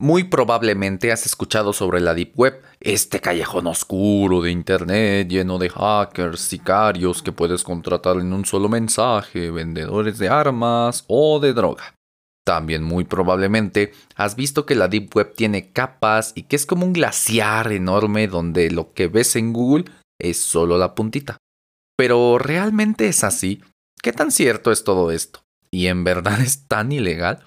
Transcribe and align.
Muy 0.00 0.24
probablemente 0.24 1.10
has 1.10 1.26
escuchado 1.26 1.72
sobre 1.72 2.00
la 2.00 2.14
Deep 2.14 2.38
Web, 2.38 2.62
este 2.78 3.20
callejón 3.20 3.66
oscuro 3.66 4.40
de 4.40 4.52
Internet 4.52 5.28
lleno 5.28 5.58
de 5.58 5.70
hackers, 5.70 6.40
sicarios 6.40 7.20
que 7.20 7.32
puedes 7.32 7.64
contratar 7.64 8.18
en 8.18 8.32
un 8.32 8.44
solo 8.44 8.68
mensaje, 8.68 9.50
vendedores 9.50 10.18
de 10.18 10.28
armas 10.28 11.04
o 11.08 11.40
de 11.40 11.52
droga. 11.52 11.96
También 12.46 12.84
muy 12.84 13.02
probablemente 13.02 13.92
has 14.14 14.36
visto 14.36 14.66
que 14.66 14.76
la 14.76 14.86
Deep 14.86 15.16
Web 15.16 15.34
tiene 15.34 15.72
capas 15.72 16.32
y 16.36 16.44
que 16.44 16.54
es 16.54 16.64
como 16.64 16.86
un 16.86 16.92
glaciar 16.92 17.72
enorme 17.72 18.28
donde 18.28 18.70
lo 18.70 18.92
que 18.92 19.08
ves 19.08 19.34
en 19.34 19.52
Google 19.52 19.86
es 20.20 20.38
solo 20.38 20.78
la 20.78 20.94
puntita. 20.94 21.38
Pero 21.96 22.38
¿realmente 22.38 23.08
es 23.08 23.24
así? 23.24 23.64
¿Qué 24.00 24.12
tan 24.12 24.30
cierto 24.30 24.70
es 24.70 24.84
todo 24.84 25.10
esto? 25.10 25.40
¿Y 25.72 25.88
en 25.88 26.04
verdad 26.04 26.40
es 26.40 26.68
tan 26.68 26.92
ilegal? 26.92 27.44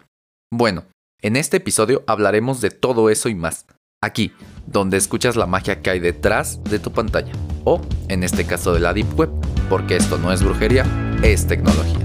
Bueno, 0.53 0.83
en 1.21 1.35
este 1.35 1.57
episodio 1.57 2.03
hablaremos 2.07 2.61
de 2.61 2.71
todo 2.71 3.09
eso 3.09 3.29
y 3.29 3.35
más. 3.35 3.65
Aquí, 4.01 4.31
donde 4.65 4.97
escuchas 4.97 5.35
la 5.35 5.45
magia 5.45 5.81
que 5.81 5.91
hay 5.91 5.99
detrás 5.99 6.63
de 6.63 6.79
tu 6.79 6.91
pantalla. 6.91 7.31
O, 7.63 7.79
en 8.07 8.23
este 8.23 8.45
caso 8.45 8.73
de 8.73 8.79
la 8.79 8.93
Deep 8.93 9.19
Web, 9.19 9.29
porque 9.69 9.97
esto 9.97 10.17
no 10.17 10.31
es 10.33 10.41
brujería, 10.41 10.83
es 11.21 11.45
tecnología. 11.45 11.99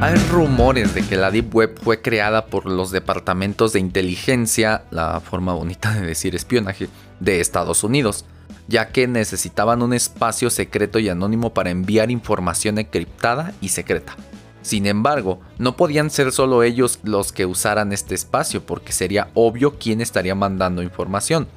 Hay 0.00 0.14
rumores 0.30 0.94
de 0.94 1.02
que 1.02 1.16
la 1.16 1.32
Deep 1.32 1.52
Web 1.54 1.80
fue 1.82 2.00
creada 2.00 2.46
por 2.46 2.66
los 2.66 2.92
departamentos 2.92 3.72
de 3.72 3.80
inteligencia, 3.80 4.84
la 4.92 5.18
forma 5.18 5.52
bonita 5.52 5.92
de 5.92 6.06
decir 6.06 6.36
espionaje, 6.36 6.88
de 7.18 7.40
Estados 7.40 7.82
Unidos, 7.82 8.24
ya 8.68 8.90
que 8.90 9.08
necesitaban 9.08 9.82
un 9.82 9.92
espacio 9.92 10.48
secreto 10.48 11.00
y 11.00 11.08
anónimo 11.08 11.52
para 11.52 11.70
enviar 11.70 12.12
información 12.12 12.78
encriptada 12.78 13.52
y 13.60 13.70
secreta. 13.70 14.16
Sin 14.62 14.86
embargo, 14.86 15.40
no 15.58 15.76
podían 15.76 16.10
ser 16.10 16.32
solo 16.32 16.62
ellos 16.62 16.98
los 17.02 17.32
que 17.32 17.46
usaran 17.46 17.92
este 17.92 18.14
espacio 18.14 18.64
porque 18.64 18.92
sería 18.92 19.30
obvio 19.34 19.78
quién 19.78 20.00
estaría 20.00 20.34
mandando 20.34 20.82
información. 20.82 21.48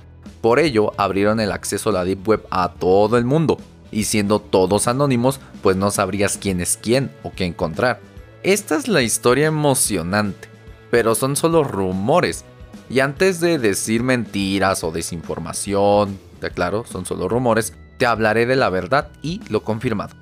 Por 0.41 0.59
ello, 0.59 0.91
abrieron 0.97 1.39
el 1.39 1.51
acceso 1.51 1.89
a 1.89 1.93
la 1.93 2.05
Deep 2.05 2.27
Web 2.27 2.43
a 2.49 2.73
todo 2.73 3.17
el 3.17 3.25
mundo, 3.25 3.57
y 3.91 4.05
siendo 4.05 4.39
todos 4.39 4.87
anónimos, 4.87 5.39
pues 5.61 5.77
no 5.77 5.91
sabrías 5.91 6.37
quién 6.37 6.59
es 6.61 6.77
quién 6.81 7.11
o 7.23 7.31
qué 7.31 7.45
encontrar. 7.45 7.99
Esta 8.41 8.75
es 8.75 8.87
la 8.87 9.01
historia 9.01 9.47
emocionante, 9.47 10.49
pero 10.91 11.15
son 11.15 11.35
solo 11.35 11.63
rumores. 11.63 12.43
Y 12.89 12.99
antes 12.99 13.39
de 13.39 13.57
decir 13.57 14.03
mentiras 14.03 14.83
o 14.83 14.91
desinformación, 14.91 16.19
te 16.41 16.51
son 16.85 17.05
solo 17.05 17.29
rumores, 17.29 17.73
te 17.97 18.05
hablaré 18.05 18.45
de 18.45 18.57
la 18.57 18.69
verdad 18.69 19.09
y 19.21 19.39
lo 19.49 19.63
confirmado. 19.63 20.13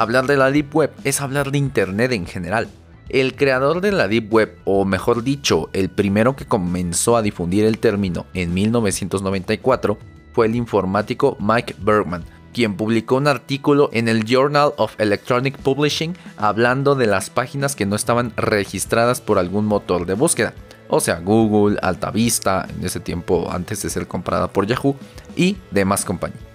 Hablar 0.00 0.26
de 0.26 0.38
la 0.38 0.50
Deep 0.50 0.74
Web 0.74 0.92
es 1.04 1.20
hablar 1.20 1.50
de 1.50 1.58
Internet 1.58 2.12
en 2.12 2.24
general. 2.24 2.68
El 3.10 3.36
creador 3.36 3.82
de 3.82 3.92
la 3.92 4.08
Deep 4.08 4.32
Web, 4.32 4.56
o 4.64 4.86
mejor 4.86 5.22
dicho, 5.22 5.68
el 5.74 5.90
primero 5.90 6.34
que 6.34 6.46
comenzó 6.46 7.18
a 7.18 7.22
difundir 7.22 7.66
el 7.66 7.78
término 7.78 8.24
en 8.32 8.54
1994, 8.54 9.98
fue 10.32 10.46
el 10.46 10.56
informático 10.56 11.36
Mike 11.38 11.76
Bergman, 11.80 12.24
quien 12.54 12.78
publicó 12.78 13.16
un 13.16 13.28
artículo 13.28 13.90
en 13.92 14.08
el 14.08 14.24
Journal 14.24 14.72
of 14.78 14.98
Electronic 14.98 15.58
Publishing 15.58 16.16
hablando 16.38 16.94
de 16.94 17.06
las 17.06 17.28
páginas 17.28 17.76
que 17.76 17.84
no 17.84 17.94
estaban 17.94 18.32
registradas 18.38 19.20
por 19.20 19.38
algún 19.38 19.66
motor 19.66 20.06
de 20.06 20.14
búsqueda, 20.14 20.54
o 20.88 21.00
sea, 21.00 21.20
Google, 21.20 21.78
Altavista, 21.82 22.66
en 22.74 22.86
ese 22.86 23.00
tiempo 23.00 23.50
antes 23.52 23.82
de 23.82 23.90
ser 23.90 24.06
comprada 24.06 24.50
por 24.50 24.66
Yahoo, 24.66 24.96
y 25.36 25.58
demás 25.70 26.06
compañías. 26.06 26.49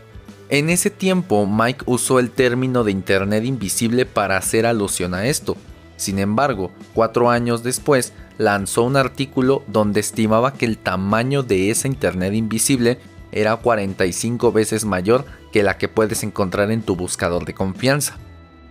En 0.49 0.69
ese 0.69 0.91
tiempo, 0.91 1.47
Mike 1.47 1.85
usó 1.87 2.19
el 2.19 2.29
término 2.29 2.83
de 2.83 2.91
Internet 2.91 3.43
invisible 3.45 4.05
para 4.05 4.37
hacer 4.37 4.67
alusión 4.67 5.15
a 5.15 5.25
esto. 5.25 5.57
Sin 5.97 6.19
embargo, 6.19 6.71
cuatro 6.93 7.31
años 7.31 7.63
después, 7.63 8.13
lanzó 8.37 8.83
un 8.83 8.95
artículo 8.95 9.63
donde 9.67 10.01
estimaba 10.01 10.53
que 10.53 10.65
el 10.65 10.77
tamaño 10.77 11.41
de 11.41 11.71
esa 11.71 11.87
Internet 11.87 12.33
invisible 12.33 12.99
era 13.31 13.55
45 13.55 14.51
veces 14.51 14.85
mayor 14.85 15.25
que 15.51 15.63
la 15.63 15.77
que 15.77 15.87
puedes 15.87 16.21
encontrar 16.21 16.69
en 16.71 16.83
tu 16.83 16.95
buscador 16.95 17.45
de 17.45 17.53
confianza. 17.53 18.17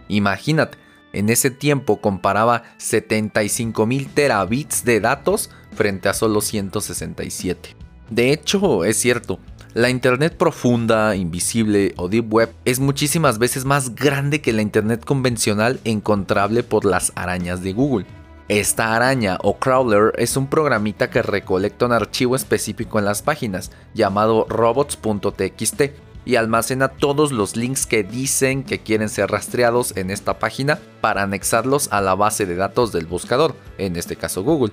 Imagínate, 0.09 0.79
en 1.13 1.29
ese 1.29 1.51
tiempo 1.51 2.01
comparaba 2.01 2.63
75 2.79 3.87
mil 3.87 4.09
terabits 4.09 4.85
de 4.85 5.01
datos 5.01 5.51
frente 5.75 6.09
a 6.09 6.15
solo 6.15 6.41
167. 6.41 7.77
De 8.11 8.33
hecho, 8.33 8.85
es 8.85 8.99
cierto, 8.99 9.41
la 9.75 9.91
Internet 9.91 10.37
profunda, 10.37 11.17
invisible 11.17 11.95
o 11.97 12.09
Deep 12.09 12.33
Web 12.33 12.55
es 12.65 12.79
muchísimas 12.79 13.39
veces 13.39 13.65
más 13.65 13.97
grande 13.97 14.41
que 14.41 14.53
la 14.53 14.63
Internet 14.63 15.05
convencional 15.05 15.81
encontrable 15.83 16.63
por 16.63 16.85
las 16.85 17.13
arañas 17.17 17.61
de 17.61 17.73
Google. 17.73 18.07
Esta 18.47 18.95
araña 18.95 19.37
o 19.43 19.59
crawler 19.59 20.13
es 20.17 20.37
un 20.37 20.47
programita 20.47 21.11
que 21.11 21.23
recolecta 21.23 21.87
un 21.87 21.93
archivo 21.93 22.37
específico 22.37 23.01
en 23.01 23.05
las 23.05 23.23
páginas 23.23 23.73
llamado 23.95 24.47
robots.txt 24.49 25.83
y 26.25 26.37
almacena 26.37 26.89
todos 26.89 27.33
los 27.33 27.57
links 27.57 27.85
que 27.85 28.05
dicen 28.05 28.63
que 28.63 28.79
quieren 28.79 29.09
ser 29.09 29.31
rastreados 29.31 29.97
en 29.97 30.11
esta 30.11 30.39
página 30.39 30.79
para 31.01 31.23
anexarlos 31.23 31.89
a 31.91 32.01
la 32.01 32.15
base 32.15 32.47
de 32.47 32.55
datos 32.55 32.93
del 32.93 33.07
buscador, 33.07 33.57
en 33.79 33.97
este 33.97 34.15
caso 34.15 34.45
Google. 34.45 34.73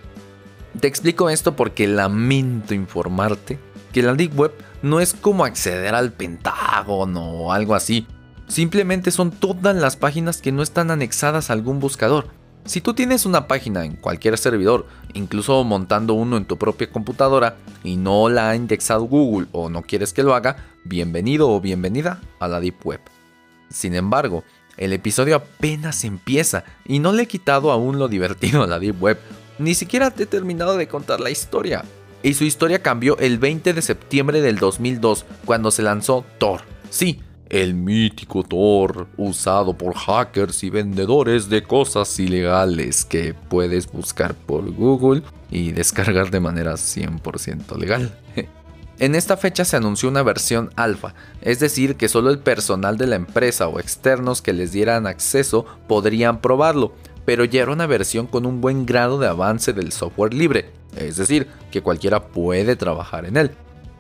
Te 0.80 0.88
explico 0.88 1.32
esto 1.32 1.56
porque 1.56 1.88
lamento 1.88 2.76
informarte 2.76 3.58
que 3.92 4.04
la 4.04 4.14
Deep 4.14 4.40
Web 4.40 4.54
no 4.82 5.00
es 5.00 5.14
como 5.14 5.46
acceder 5.46 5.96
al 5.96 6.12
Pentágono 6.12 7.32
o 7.32 7.52
algo 7.52 7.76
así. 7.76 8.08
Simplemente 8.48 9.12
son 9.12 9.32
todas 9.32 9.76
las 9.76 9.96
páginas 9.96 10.42
que 10.42 10.52
no 10.52 10.62
están 10.62 10.92
anexadas 10.92 11.50
a 11.50 11.54
algún 11.54 11.80
buscador. 11.80 12.28
Si 12.66 12.82
tú 12.82 12.94
tienes 12.94 13.26
una 13.26 13.48
página 13.48 13.86
en 13.86 13.96
cualquier 13.96 14.38
servidor, 14.38 14.86
incluso 15.14 15.64
montando 15.64 16.14
uno 16.14 16.38
en 16.38 16.46
tu 16.46 16.58
propia 16.58 16.92
computadora, 16.92 17.56
y 17.84 17.96
no 17.96 18.30
la 18.30 18.50
ha 18.50 18.56
indexado 18.56 19.04
Google 19.04 19.48
o 19.52 19.70
no 19.70 19.82
quieres 19.82 20.14
que 20.14 20.22
lo 20.22 20.36
haga, 20.36 20.58
bienvenido 20.84 21.50
o 21.50 21.60
bienvenida 21.60 22.22
a 22.40 22.48
la 22.48 22.60
Deep 22.60 22.86
Web. 22.86 23.02
Sin 23.70 23.96
embargo, 23.96 24.44
el 24.78 24.94
episodio 24.94 25.38
apenas 25.38 26.04
empieza 26.04 26.64
y 26.86 27.00
no 27.00 27.14
le 27.14 27.24
he 27.24 27.28
quitado 27.28 27.72
aún 27.72 27.98
lo 27.98 28.08
divertido 28.08 28.64
a 28.64 28.68
la 28.68 28.80
Deep 28.80 29.02
Web. 29.02 29.20
Ni 29.58 29.74
siquiera 29.74 30.12
te 30.12 30.24
he 30.24 30.28
terminado 30.28 30.78
de 30.78 30.88
contar 30.88 31.20
la 31.20 31.30
historia 31.30 31.84
y 32.24 32.34
su 32.34 32.44
historia 32.44 32.82
cambió 32.82 33.18
el 33.18 33.38
20 33.40 33.74
de 33.74 33.82
septiembre 33.82 34.42
del 34.42 34.58
2002 34.58 35.26
cuando 35.46 35.72
se 35.72 35.84
lanzó 35.84 36.26
Tor. 36.38 36.62
Sí, 36.90 37.22
el 37.50 37.74
mítico 37.74 38.44
Tor, 38.44 39.08
usado 39.18 39.78
por 39.78 39.94
hackers 39.94 40.64
y 40.64 40.70
vendedores 40.70 41.50
de 41.50 41.64
cosas 41.64 42.18
ilegales 42.20 43.04
que 43.04 43.34
puedes 43.34 43.92
buscar 43.92 44.36
por 44.36 44.72
Google 44.72 45.24
y 45.50 45.72
descargar 45.74 46.32
de 46.32 46.40
manera 46.40 46.74
100% 46.74 47.78
legal. 47.78 48.18
En 49.00 49.16
esta 49.16 49.36
fecha 49.36 49.66
se 49.66 49.76
anunció 49.76 50.10
una 50.10 50.22
versión 50.22 50.70
alfa, 50.76 51.16
es 51.42 51.60
decir, 51.60 51.96
que 51.96 52.08
solo 52.08 52.30
el 52.30 52.38
personal 52.38 52.98
de 53.00 53.08
la 53.08 53.16
empresa 53.16 53.68
o 53.68 53.80
externos 53.80 54.44
que 54.44 54.54
les 54.54 54.72
dieran 54.72 55.08
acceso 55.08 55.66
podrían 55.88 56.40
probarlo, 56.40 56.94
pero 57.26 57.46
ya 57.46 57.62
era 57.62 57.72
una 57.72 57.88
versión 57.88 58.28
con 58.28 58.46
un 58.46 58.62
buen 58.62 58.86
grado 58.86 59.20
de 59.20 59.28
avance 59.28 59.74
del 59.74 59.92
software 59.92 60.34
libre, 60.34 60.72
es 60.98 61.18
decir, 61.18 61.48
que 61.72 61.82
cualquiera 61.82 62.28
puede 62.28 62.76
trabajar 62.76 63.26
en 63.26 63.38
él. 63.38 63.52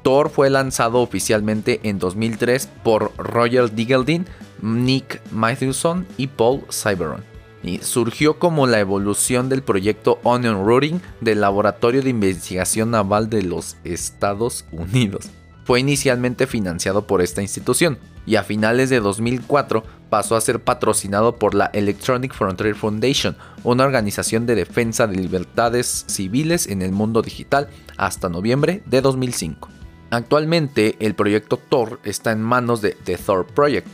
Thor 0.03 0.29
fue 0.29 0.49
lanzado 0.49 0.99
oficialmente 0.99 1.79
en 1.83 1.99
2003 1.99 2.69
por 2.83 3.11
Roger 3.17 3.73
Digeldin, 3.73 4.25
Nick 4.61 5.21
Matthewson 5.31 6.07
y 6.17 6.27
Paul 6.27 6.63
Cyberon. 6.71 7.23
Y 7.63 7.77
surgió 7.79 8.39
como 8.39 8.65
la 8.65 8.79
evolución 8.79 9.47
del 9.47 9.61
proyecto 9.61 10.19
Onion 10.23 10.65
Routing 10.65 10.99
del 11.21 11.41
Laboratorio 11.41 12.01
de 12.01 12.09
Investigación 12.09 12.89
Naval 12.89 13.29
de 13.29 13.43
los 13.43 13.77
Estados 13.83 14.65
Unidos. 14.71 15.29
Fue 15.63 15.79
inicialmente 15.79 16.47
financiado 16.47 17.05
por 17.05 17.21
esta 17.21 17.43
institución 17.43 17.99
y 18.25 18.35
a 18.35 18.43
finales 18.43 18.89
de 18.89 18.99
2004 18.99 19.83
pasó 20.11 20.35
a 20.35 20.41
ser 20.41 20.59
patrocinado 20.59 21.37
por 21.37 21.55
la 21.55 21.67
Electronic 21.67 22.33
Frontier 22.33 22.75
Foundation, 22.75 23.37
una 23.63 23.85
organización 23.85 24.45
de 24.45 24.55
defensa 24.55 25.07
de 25.07 25.15
libertades 25.15 26.03
civiles 26.07 26.67
en 26.67 26.81
el 26.81 26.91
mundo 26.91 27.21
digital, 27.21 27.69
hasta 27.95 28.27
noviembre 28.27 28.83
de 28.85 28.99
2005. 28.99 29.69
Actualmente 30.09 30.97
el 30.99 31.15
proyecto 31.15 31.55
Tor 31.55 32.01
está 32.03 32.33
en 32.33 32.41
manos 32.41 32.81
de 32.81 32.97
The 33.05 33.15
Thor 33.15 33.47
Project, 33.47 33.87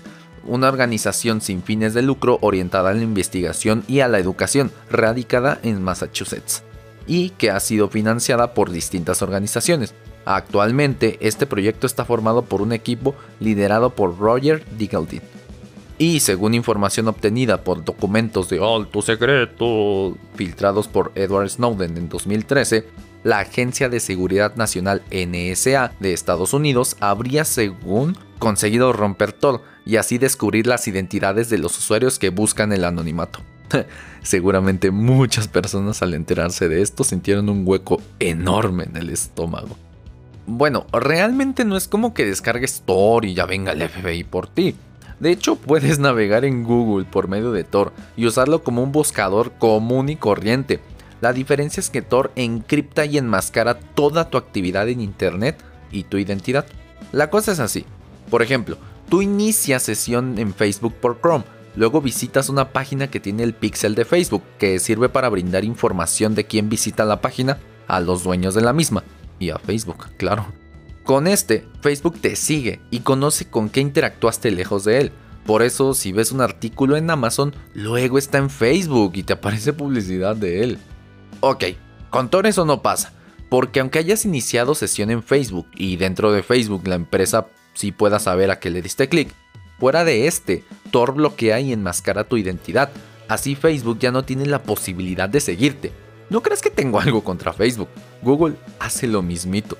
una 0.43 0.69
organización 0.69 1.39
sin 1.39 1.61
fines 1.61 1.93
de 1.93 2.01
lucro 2.01 2.39
orientada 2.41 2.89
a 2.89 2.93
la 2.95 3.03
investigación 3.03 3.83
y 3.87 3.99
a 3.99 4.07
la 4.07 4.17
educación, 4.17 4.71
radicada 4.89 5.59
en 5.61 5.83
Massachusetts, 5.83 6.63
y 7.05 7.29
que 7.29 7.51
ha 7.51 7.59
sido 7.59 7.89
financiada 7.89 8.55
por 8.55 8.71
distintas 8.71 9.21
organizaciones. 9.21 9.93
Actualmente 10.25 11.19
este 11.21 11.45
proyecto 11.45 11.85
está 11.85 12.05
formado 12.05 12.41
por 12.41 12.63
un 12.63 12.73
equipo 12.73 13.13
liderado 13.39 13.91
por 13.91 14.17
Roger 14.17 14.65
Digeldin, 14.79 15.21
y 15.97 16.19
según 16.19 16.53
información 16.53 17.07
obtenida 17.07 17.63
por 17.63 17.83
documentos 17.83 18.49
de 18.49 18.63
alto 18.63 19.01
secreto 19.01 20.15
filtrados 20.35 20.87
por 20.87 21.11
Edward 21.15 21.49
Snowden 21.49 21.97
en 21.97 22.09
2013, 22.09 22.85
la 23.23 23.39
Agencia 23.39 23.89
de 23.89 23.99
Seguridad 23.99 24.55
Nacional 24.55 25.01
NSA 25.11 25.93
de 25.99 26.13
Estados 26.13 26.53
Unidos 26.53 26.97
habría, 26.99 27.45
según, 27.45 28.17
conseguido 28.39 28.93
romper 28.93 29.33
Tor 29.33 29.63
y 29.85 29.97
así 29.97 30.17
descubrir 30.17 30.67
las 30.67 30.87
identidades 30.87 31.49
de 31.49 31.57
los 31.57 31.77
usuarios 31.77 32.19
que 32.19 32.29
buscan 32.29 32.71
el 32.73 32.85
anonimato. 32.85 33.39
Seguramente 34.21 34.91
muchas 34.91 35.47
personas 35.47 36.01
al 36.01 36.13
enterarse 36.13 36.69
de 36.69 36.81
esto 36.81 37.03
sintieron 37.03 37.49
un 37.49 37.63
hueco 37.65 38.01
enorme 38.19 38.83
en 38.83 38.97
el 38.97 39.09
estómago. 39.09 39.75
Bueno, 40.45 40.85
realmente 40.93 41.65
no 41.65 41.75
es 41.75 41.87
como 41.87 42.13
que 42.13 42.25
descargues 42.25 42.83
Tor 42.85 43.25
y 43.25 43.33
ya 43.33 43.45
venga 43.45 43.73
el 43.73 43.87
FBI 43.89 44.23
por 44.23 44.47
ti. 44.47 44.75
De 45.19 45.31
hecho, 45.31 45.55
puedes 45.55 45.99
navegar 45.99 46.45
en 46.45 46.63
Google 46.63 47.05
por 47.05 47.27
medio 47.27 47.51
de 47.51 47.63
Tor 47.63 47.93
y 48.15 48.27
usarlo 48.27 48.63
como 48.63 48.83
un 48.83 48.91
buscador 48.91 49.51
común 49.53 50.09
y 50.09 50.15
corriente. 50.15 50.79
La 51.21 51.33
diferencia 51.33 51.81
es 51.81 51.89
que 51.89 52.03
Tor 52.03 52.31
encripta 52.35 53.05
y 53.05 53.17
enmascara 53.17 53.79
toda 53.79 54.29
tu 54.29 54.37
actividad 54.37 54.87
en 54.89 55.01
Internet 55.01 55.57
y 55.91 56.03
tu 56.03 56.17
identidad. 56.17 56.65
La 57.11 57.29
cosa 57.29 57.51
es 57.51 57.59
así. 57.59 57.85
Por 58.29 58.41
ejemplo, 58.41 58.77
tú 59.09 59.21
inicias 59.21 59.83
sesión 59.83 60.37
en 60.37 60.53
Facebook 60.53 60.93
por 60.93 61.19
Chrome, 61.19 61.45
luego 61.75 62.01
visitas 62.01 62.49
una 62.49 62.69
página 62.69 63.09
que 63.09 63.19
tiene 63.19 63.43
el 63.43 63.53
pixel 63.53 63.95
de 63.95 64.05
Facebook, 64.05 64.43
que 64.59 64.77
sirve 64.77 65.09
para 65.09 65.29
brindar 65.29 65.63
información 65.63 66.35
de 66.35 66.45
quién 66.45 66.69
visita 66.69 67.05
la 67.05 67.21
página 67.21 67.57
a 67.87 67.99
los 67.99 68.23
dueños 68.23 68.53
de 68.53 68.61
la 68.61 68.73
misma, 68.73 69.03
y 69.39 69.49
a 69.49 69.57
Facebook, 69.57 70.09
claro. 70.17 70.45
Con 71.07 71.25
este, 71.25 71.65
Facebook 71.79 72.19
te 72.19 72.35
sigue 72.35 72.81
y 72.91 72.99
conoce 72.99 73.49
con 73.49 73.69
qué 73.69 73.79
interactuaste 73.79 74.51
lejos 74.51 74.83
de 74.83 74.99
él. 74.99 75.11
Por 75.45 75.63
eso, 75.63 75.93
si 75.93 76.11
ves 76.11 76.33
un 76.33 76.41
artículo 76.41 76.97
en 76.97 77.09
Amazon, 77.09 77.55
luego 77.73 78.17
está 78.17 78.39
en 78.39 78.49
Facebook 78.49 79.13
y 79.15 79.23
te 79.23 79.31
aparece 79.31 79.71
publicidad 79.71 80.35
de 80.35 80.63
él. 80.65 80.77
Ok, 81.39 81.63
con 82.09 82.29
Tor 82.29 82.45
eso 82.45 82.65
no 82.65 82.81
pasa, 82.81 83.13
porque 83.49 83.79
aunque 83.79 83.99
hayas 83.99 84.25
iniciado 84.25 84.75
sesión 84.75 85.09
en 85.09 85.23
Facebook 85.23 85.67
y 85.77 85.95
dentro 85.95 86.33
de 86.33 86.43
Facebook 86.43 86.85
la 86.85 86.95
empresa 86.95 87.47
sí 87.73 87.93
pueda 87.93 88.19
saber 88.19 88.51
a 88.51 88.59
qué 88.59 88.69
le 88.69 88.81
diste 88.81 89.07
clic, 89.07 89.33
fuera 89.79 90.03
de 90.03 90.27
este, 90.27 90.65
Tor 90.91 91.13
bloquea 91.13 91.61
y 91.61 91.71
enmascara 91.71 92.25
tu 92.25 92.35
identidad. 92.35 92.89
Así 93.29 93.55
Facebook 93.55 93.99
ya 93.99 94.11
no 94.11 94.25
tiene 94.25 94.45
la 94.45 94.61
posibilidad 94.61 95.29
de 95.29 95.39
seguirte. 95.39 95.93
No 96.29 96.43
creas 96.43 96.61
que 96.61 96.69
tengo 96.69 96.99
algo 96.99 97.23
contra 97.23 97.53
Facebook. 97.53 97.87
Google 98.21 98.55
hace 98.81 99.07
lo 99.07 99.21
mismito. 99.21 99.77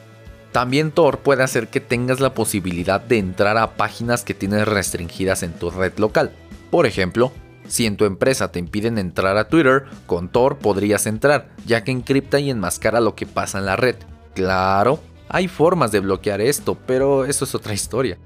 También 0.52 0.92
Tor 0.92 1.20
puede 1.20 1.44
hacer 1.44 1.68
que 1.68 1.82
tengas 1.82 2.20
la 2.20 2.34
posibilidad 2.34 3.02
de 3.02 3.20
entrar 3.20 3.58
a 3.58 3.76
páginas 3.76 4.24
que 4.24 4.34
tienes 4.34 4.68
restringidas 4.68 5.44
en 5.44 5.54
tu 5.54 5.70
red 5.70 5.98
local. 5.98 6.32
Por 6.72 6.86
ejemplo, 6.86 7.32
si 7.68 7.86
en 7.86 7.98
tu 7.98 8.06
empresa 8.06 8.52
te 8.52 8.60
impiden 8.60 8.98
entrar 8.98 9.38
a 9.38 9.50
Twitter, 9.50 9.86
con 10.06 10.30
Tor 10.30 10.58
podrías 10.58 11.06
entrar, 11.06 11.50
ya 11.66 11.84
que 11.84 11.92
encripta 11.92 12.40
y 12.40 12.50
enmascara 12.50 13.02
lo 13.02 13.16
que 13.16 13.26
pasa 13.26 13.60
en 13.60 13.66
la 13.66 13.76
red. 13.76 13.96
Claro, 14.34 15.00
hay 15.30 15.48
formas 15.48 15.92
de 15.92 16.00
bloquear 16.00 16.42
esto, 16.42 16.78
pero 16.88 17.26
eso 17.26 17.46
es 17.46 17.54
otra 17.54 17.74
historia. 17.74 18.18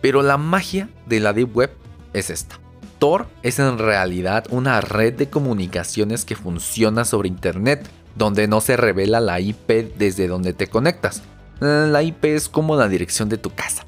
Pero 0.00 0.22
la 0.22 0.38
magia 0.38 0.88
de 1.06 1.20
la 1.20 1.32
Deep 1.32 1.56
Web 1.56 1.70
es 2.12 2.30
esta. 2.30 2.58
Tor 2.98 3.26
es 3.42 3.58
en 3.58 3.78
realidad 3.78 4.44
una 4.50 4.80
red 4.80 5.14
de 5.14 5.30
comunicaciones 5.30 6.24
que 6.24 6.36
funciona 6.36 7.04
sobre 7.04 7.28
Internet, 7.28 7.88
donde 8.16 8.48
no 8.48 8.60
se 8.60 8.76
revela 8.76 9.20
la 9.20 9.40
IP 9.40 9.96
desde 9.96 10.26
donde 10.26 10.52
te 10.52 10.66
conectas, 10.66 11.22
la 11.60 12.02
IP 12.02 12.24
es 12.24 12.48
como 12.48 12.76
la 12.76 12.88
dirección 12.88 13.28
de 13.28 13.38
tu 13.38 13.50
casa. 13.50 13.84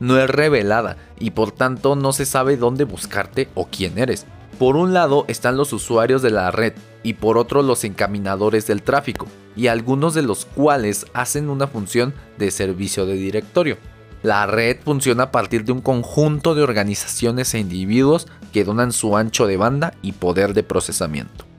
No 0.00 0.18
es 0.18 0.28
revelada 0.28 0.96
y 1.18 1.30
por 1.30 1.52
tanto 1.52 1.94
no 1.94 2.12
se 2.12 2.26
sabe 2.26 2.56
dónde 2.56 2.84
buscarte 2.84 3.48
o 3.54 3.68
quién 3.68 3.98
eres. 3.98 4.26
Por 4.58 4.76
un 4.76 4.92
lado 4.92 5.24
están 5.28 5.56
los 5.56 5.72
usuarios 5.72 6.22
de 6.22 6.30
la 6.30 6.50
red 6.50 6.74
y 7.02 7.14
por 7.14 7.38
otro 7.38 7.62
los 7.62 7.84
encaminadores 7.84 8.66
del 8.66 8.82
tráfico, 8.82 9.26
y 9.56 9.66
algunos 9.66 10.14
de 10.14 10.22
los 10.22 10.44
cuales 10.44 11.06
hacen 11.14 11.50
una 11.50 11.66
función 11.66 12.14
de 12.38 12.50
servicio 12.50 13.06
de 13.06 13.14
directorio. 13.14 13.78
La 14.22 14.46
red 14.46 14.78
funciona 14.84 15.24
a 15.24 15.30
partir 15.32 15.64
de 15.64 15.72
un 15.72 15.80
conjunto 15.80 16.54
de 16.54 16.62
organizaciones 16.62 17.54
e 17.54 17.58
individuos 17.58 18.28
que 18.52 18.64
donan 18.64 18.92
su 18.92 19.16
ancho 19.16 19.46
de 19.46 19.56
banda 19.56 19.94
y 20.00 20.12
poder 20.12 20.54
de 20.54 20.62
procesamiento. 20.62 21.51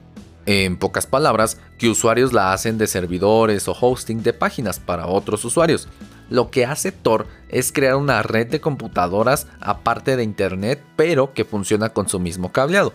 En 0.45 0.77
pocas 0.77 1.05
palabras, 1.07 1.57
que 1.77 1.89
usuarios 1.89 2.33
la 2.33 2.51
hacen 2.51 2.77
de 2.77 2.87
servidores 2.87 3.67
o 3.67 3.75
hosting 3.79 4.23
de 4.23 4.33
páginas 4.33 4.79
para 4.79 5.07
otros 5.07 5.45
usuarios. 5.45 5.87
Lo 6.29 6.51
que 6.51 6.65
hace 6.65 6.91
Tor 6.91 7.27
es 7.49 7.71
crear 7.71 7.95
una 7.95 8.23
red 8.23 8.47
de 8.47 8.59
computadoras 8.59 9.47
aparte 9.59 10.17
de 10.17 10.23
Internet, 10.23 10.83
pero 10.95 11.33
que 11.33 11.45
funciona 11.45 11.89
con 11.89 12.09
su 12.09 12.19
mismo 12.19 12.51
cableado. 12.51 12.93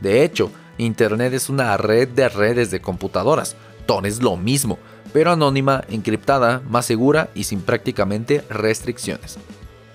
De 0.00 0.24
hecho, 0.24 0.50
Internet 0.76 1.32
es 1.34 1.48
una 1.48 1.76
red 1.76 2.08
de 2.08 2.28
redes 2.28 2.70
de 2.70 2.80
computadoras. 2.80 3.56
Tor 3.86 4.06
es 4.06 4.22
lo 4.22 4.36
mismo, 4.36 4.78
pero 5.12 5.32
anónima, 5.32 5.84
encriptada, 5.88 6.62
más 6.68 6.86
segura 6.86 7.30
y 7.34 7.44
sin 7.44 7.60
prácticamente 7.60 8.44
restricciones. 8.48 9.38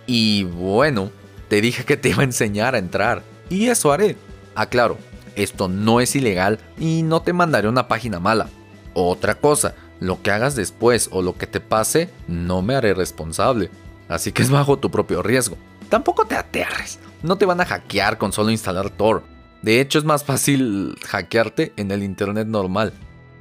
Y 0.05 0.43
bueno, 0.43 1.11
te 1.47 1.61
dije 1.61 1.85
que 1.85 1.97
te 1.97 2.09
iba 2.09 2.21
a 2.21 2.25
enseñar 2.25 2.75
a 2.75 2.79
entrar, 2.79 3.23
y 3.49 3.67
eso 3.67 3.91
haré. 3.91 4.15
Aclaro, 4.55 4.97
esto 5.35 5.67
no 5.67 5.99
es 5.99 6.15
ilegal 6.15 6.59
y 6.77 7.03
no 7.03 7.21
te 7.21 7.33
mandaré 7.33 7.67
una 7.67 7.87
página 7.87 8.19
mala. 8.19 8.49
Otra 8.93 9.35
cosa, 9.35 9.75
lo 9.99 10.21
que 10.21 10.31
hagas 10.31 10.55
después 10.55 11.09
o 11.11 11.21
lo 11.21 11.37
que 11.37 11.47
te 11.47 11.59
pase, 11.59 12.09
no 12.27 12.61
me 12.61 12.75
haré 12.75 12.93
responsable. 12.93 13.69
Así 14.09 14.31
que 14.31 14.41
es 14.41 14.49
bajo 14.49 14.77
tu 14.77 14.91
propio 14.91 15.23
riesgo. 15.23 15.57
Tampoco 15.89 16.25
te 16.25 16.35
aterres, 16.35 16.99
no 17.21 17.37
te 17.37 17.45
van 17.45 17.61
a 17.61 17.65
hackear 17.65 18.17
con 18.17 18.33
solo 18.33 18.51
instalar 18.51 18.89
Tor. 18.89 19.23
De 19.61 19.79
hecho 19.79 19.97
es 19.97 20.05
más 20.05 20.23
fácil 20.23 20.97
hackearte 21.07 21.73
en 21.77 21.91
el 21.91 22.03
internet 22.03 22.47
normal. 22.47 22.93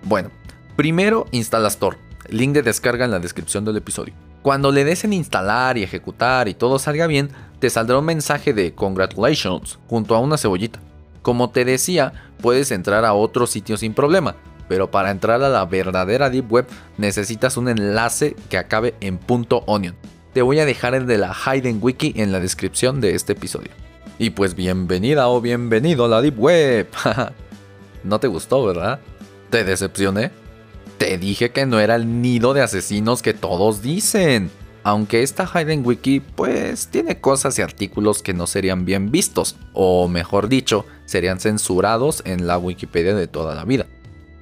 Bueno, 0.04 0.30
primero 0.76 1.26
instalas 1.32 1.78
Tor. 1.78 1.98
Link 2.28 2.52
de 2.52 2.62
descarga 2.62 3.04
en 3.04 3.10
la 3.10 3.18
descripción 3.18 3.64
del 3.64 3.76
episodio. 3.76 4.14
Cuando 4.42 4.70
le 4.72 4.84
des 4.84 5.04
en 5.04 5.12
instalar 5.12 5.76
y 5.78 5.82
ejecutar 5.82 6.48
y 6.48 6.54
todo 6.54 6.78
salga 6.78 7.06
bien, 7.06 7.30
te 7.58 7.70
saldrá 7.70 7.98
un 7.98 8.04
mensaje 8.04 8.52
de 8.52 8.74
Congratulations 8.74 9.78
junto 9.88 10.14
a 10.14 10.20
una 10.20 10.38
cebollita. 10.38 10.80
Como 11.22 11.50
te 11.50 11.64
decía, 11.64 12.12
puedes 12.40 12.72
entrar 12.72 13.04
a 13.04 13.14
otro 13.14 13.46
sitio 13.46 13.76
sin 13.76 13.94
problema, 13.94 14.34
pero 14.68 14.90
para 14.90 15.10
entrar 15.10 15.42
a 15.42 15.48
la 15.48 15.64
verdadera 15.64 16.30
Deep 16.30 16.52
Web 16.52 16.66
necesitas 16.98 17.56
un 17.56 17.68
enlace 17.68 18.34
que 18.48 18.58
acabe 18.58 18.94
en 19.00 19.20
.onion. 19.66 19.94
Te 20.32 20.42
voy 20.42 20.58
a 20.58 20.66
dejar 20.66 20.94
el 20.94 21.06
de 21.06 21.18
la 21.18 21.34
Hayden 21.44 21.78
Wiki 21.80 22.14
en 22.16 22.32
la 22.32 22.40
descripción 22.40 23.00
de 23.00 23.14
este 23.14 23.34
episodio. 23.34 23.70
Y 24.18 24.30
pues 24.30 24.54
bienvenida 24.54 25.28
o 25.28 25.40
bienvenido 25.40 26.06
a 26.06 26.08
la 26.08 26.22
Deep 26.22 26.38
Web. 26.38 26.88
no 28.04 28.18
te 28.18 28.26
gustó, 28.26 28.64
¿verdad? 28.64 28.98
¿Te 29.50 29.62
decepcioné? 29.62 30.30
Te 30.98 31.18
dije 31.18 31.50
que 31.50 31.66
no 31.66 31.78
era 31.80 31.94
el 31.94 32.20
nido 32.20 32.54
de 32.54 32.62
asesinos 32.62 33.22
que 33.22 33.34
todos 33.34 33.82
dicen 33.82 34.50
aunque 34.84 35.22
esta 35.22 35.48
Hayden 35.52 35.86
Wiki 35.86 36.20
pues 36.20 36.88
tiene 36.88 37.20
cosas 37.20 37.58
y 37.58 37.62
artículos 37.62 38.22
que 38.22 38.34
no 38.34 38.46
serían 38.46 38.84
bien 38.84 39.10
vistos, 39.10 39.56
o 39.72 40.08
mejor 40.08 40.48
dicho, 40.48 40.86
serían 41.04 41.40
censurados 41.40 42.22
en 42.24 42.46
la 42.46 42.58
Wikipedia 42.58 43.14
de 43.14 43.28
toda 43.28 43.54
la 43.54 43.64
vida. 43.64 43.86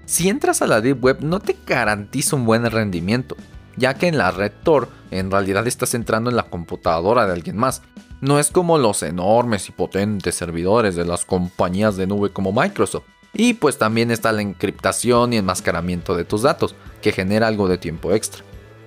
Si 0.07 0.29
entras 0.29 0.63
a 0.63 0.67
la 0.67 0.81
Deep 0.81 1.05
Web 1.05 1.19
no 1.21 1.41
te 1.41 1.57
garantiza 1.67 2.37
un 2.37 2.45
buen 2.45 2.69
rendimiento, 2.71 3.37
ya 3.77 3.95
que 3.95 4.09
en 4.09 4.19
la 4.19 4.31
red 4.31 4.53
Tor 4.63 4.89
en 5.11 5.31
realidad 5.31 5.67
estás 5.67 5.95
entrando 5.95 6.31
en 6.31 6.37
la 6.37 6.45
computadora 6.45 7.27
de 7.27 7.33
alguien 7.33 7.57
más. 7.57 7.83
No 8.21 8.39
es 8.39 8.51
como 8.51 8.77
los 8.77 9.03
enormes 9.03 9.69
y 9.69 9.73
potentes 9.73 10.35
servidores 10.35 10.95
de 10.95 11.05
las 11.05 11.25
compañías 11.25 11.97
de 11.97 12.07
nube 12.07 12.31
como 12.31 12.53
Microsoft. 12.53 13.05
Y 13.33 13.55
pues 13.55 13.79
también 13.79 14.11
está 14.11 14.33
la 14.33 14.43
encriptación 14.43 15.33
y 15.33 15.39
enmascaramiento 15.39 16.17
de 16.17 16.25
tus 16.25 16.43
datos, 16.43 16.75
que 17.01 17.13
genera 17.13 17.47
algo 17.47 17.69
de 17.69 17.79
tiempo 17.79 18.13
extra. 18.13 18.43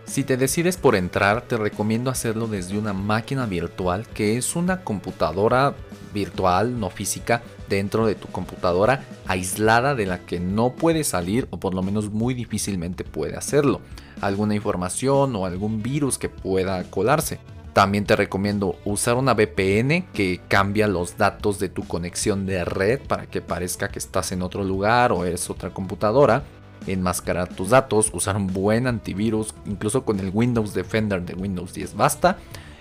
Si 0.06 0.24
te 0.24 0.38
decides 0.38 0.78
por 0.78 0.96
entrar, 0.96 1.42
te 1.42 1.58
recomiendo 1.58 2.12
hacerlo 2.12 2.48
desde 2.48 2.78
una 2.78 2.94
máquina 2.94 3.46
virtual 3.46 4.06
que 4.08 4.38
es 4.38 4.56
una 4.56 4.84
computadora 4.84 5.74
virtual, 6.14 6.80
no 6.80 6.90
física, 6.90 7.42
dentro 7.70 8.06
de 8.06 8.14
tu 8.14 8.28
computadora, 8.28 9.04
aislada 9.26 9.96
de 9.96 10.06
la 10.06 10.20
que 10.20 10.40
no 10.40 10.74
puede 10.74 11.04
salir 11.04 11.48
o 11.50 11.60
por 11.60 11.74
lo 11.74 11.82
menos 11.82 12.12
muy 12.12 12.34
difícilmente 12.34 13.04
puede 13.04 13.36
hacerlo. 13.36 13.82
Alguna 14.22 14.56
información 14.56 15.36
o 15.36 15.46
algún 15.46 15.82
virus 15.82 16.18
que 16.18 16.30
pueda 16.30 16.84
colarse. 16.92 17.40
También 17.72 18.06
te 18.06 18.16
recomiendo 18.16 18.76
usar 18.86 19.16
una 19.16 19.34
VPN 19.34 20.06
que 20.14 20.42
cambia 20.48 20.88
los 20.88 21.18
datos 21.18 21.58
de 21.58 21.70
tu 21.70 21.88
conexión 21.88 22.46
de 22.46 22.64
red 22.66 23.00
para 23.08 23.26
que 23.26 23.42
parezca 23.42 23.88
que 23.88 23.98
estás 23.98 24.32
en 24.32 24.44
otro 24.44 24.64
lugar 24.64 25.12
o 25.12 25.26
es 25.26 25.50
otra 25.50 25.72
computadora 25.72 26.44
enmascarar 26.88 27.50
tus 27.50 27.70
datos, 27.70 28.12
usar 28.14 28.36
un 28.36 28.48
buen 28.48 28.88
antivirus, 28.88 29.54
incluso 29.66 30.04
con 30.06 30.20
el 30.20 30.32
Windows 30.34 30.74
Defender 30.74 31.24
de 31.24 31.34
Windows 31.34 31.74
10 31.74 31.96
basta, 31.96 32.38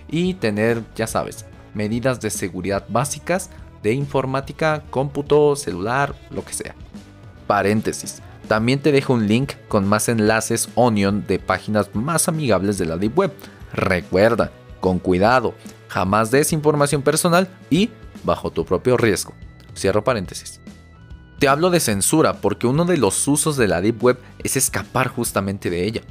y 0.09 0.35
tener, 0.35 0.83
ya 0.95 1.07
sabes, 1.07 1.45
medidas 1.73 2.19
de 2.21 2.29
seguridad 2.29 2.85
básicas 2.89 3.49
de 3.81 3.93
informática, 3.93 4.83
cómputo, 4.89 5.55
celular, 5.55 6.15
lo 6.31 6.43
que 6.45 6.53
sea. 6.53 6.75
Paréntesis. 7.47 8.21
También 8.47 8.79
te 8.79 8.91
dejo 8.91 9.13
un 9.13 9.27
link 9.27 9.53
con 9.67 9.87
más 9.87 10.09
enlaces 10.09 10.69
Onion 10.75 11.25
de 11.27 11.39
páginas 11.39 11.93
más 11.93 12.27
amigables 12.27 12.77
de 12.77 12.85
la 12.85 12.97
Deep 12.97 13.17
Web. 13.17 13.33
Recuerda, 13.73 14.51
con 14.79 14.99
cuidado, 14.99 15.53
jamás 15.87 16.31
des 16.31 16.53
información 16.53 17.01
personal 17.01 17.47
y 17.69 17.89
bajo 18.23 18.51
tu 18.51 18.65
propio 18.65 18.97
riesgo. 18.97 19.33
Cierro 19.75 20.03
paréntesis. 20.03 20.59
Te 21.43 21.49
hablo 21.49 21.71
de 21.71 21.81
censura 21.81 22.35
porque 22.35 22.67
uno 22.67 22.85
de 22.85 22.95
los 22.95 23.27
usos 23.27 23.57
de 23.57 23.67
la 23.67 23.81
Deep 23.81 24.01
Web 24.01 24.17
es 24.45 24.55
escapar 24.55 25.09
justamente 25.09 25.69
de 25.69 25.83
ella. 25.83 26.01